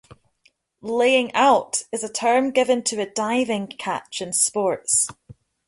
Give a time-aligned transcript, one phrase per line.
[0.81, 5.07] "Laying Out" is a term given to a diving catch in sports.